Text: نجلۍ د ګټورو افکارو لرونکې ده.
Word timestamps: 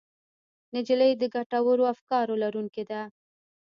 نجلۍ 0.75 1.11
د 1.17 1.23
ګټورو 1.35 1.83
افکارو 1.93 2.33
لرونکې 2.43 2.83
ده. 2.89 3.01